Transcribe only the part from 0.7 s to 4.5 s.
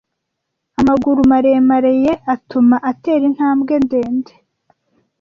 Amaguru maremare ye atuma atera intambwe ndende